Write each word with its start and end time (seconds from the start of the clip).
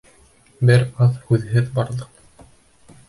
Бер 0.69 0.85
аҙ 1.07 1.21
һүҙһеҙ 1.27 1.69
барҙыҡ. 1.79 2.27